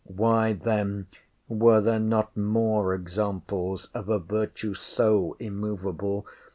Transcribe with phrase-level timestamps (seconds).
[0.15, 1.05] Why then
[1.47, 6.25] were there not more examples of a virtue so immovable?